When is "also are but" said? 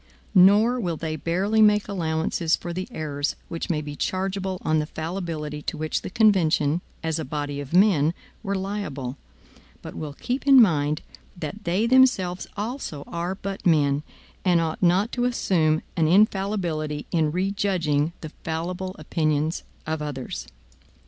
12.57-13.63